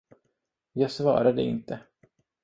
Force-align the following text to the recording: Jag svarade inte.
Jag 0.73 0.89
svarade 0.91 1.41
inte. 1.43 1.79